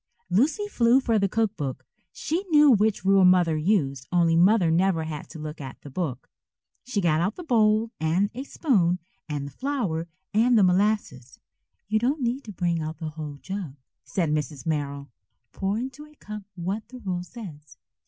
Lucy 0.31 0.67
flew 0.67 0.99
for 0.99 1.19
the 1.19 1.29
cook 1.29 1.55
book. 1.55 1.85
She 2.11 2.43
knew 2.49 2.71
which 2.71 3.05
rule 3.05 3.23
Mother 3.23 3.55
used, 3.55 4.07
only 4.11 4.35
Mother 4.35 4.71
never 4.71 5.03
had 5.03 5.29
to 5.29 5.37
look 5.37 5.61
at 5.61 5.79
the 5.81 5.91
book. 5.91 6.27
She 6.83 7.01
got 7.01 7.21
out 7.21 7.35
the 7.35 7.43
bowl 7.43 7.91
and 7.99 8.31
a 8.33 8.43
spoon 8.43 8.97
and 9.29 9.45
the 9.45 9.51
flour 9.51 10.07
and 10.33 10.57
the 10.57 10.63
molasses. 10.63 11.39
"You 11.87 11.99
don't 11.99 12.23
need 12.23 12.43
to 12.45 12.51
bring 12.51 12.81
out 12.81 12.97
the 12.97 13.09
whole 13.09 13.35
jug," 13.43 13.75
said 14.03 14.31
Mrs. 14.31 14.65
Merrill. 14.65 15.11
"Pour 15.51 15.77
into 15.77 16.07
a 16.07 16.15
cup 16.15 16.45
what 16.55 16.87
the 16.87 16.97
rule 16.97 17.21
says." 17.21 17.77